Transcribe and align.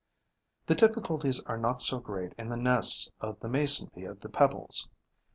The 0.65 0.73
difficulties 0.73 1.41
are 1.41 1.59
not 1.59 1.79
so 1.79 1.99
great 1.99 2.33
in 2.35 2.49
the 2.49 2.57
nests 2.57 3.11
of 3.19 3.39
the 3.39 3.47
Mason 3.47 3.91
bee 3.93 4.05
of 4.05 4.19
the 4.21 4.29
Pebbles. 4.29 4.89